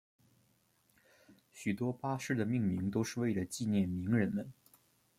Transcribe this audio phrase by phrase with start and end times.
[1.51, 4.51] 许多巴士的命名都是为了纪念名人们。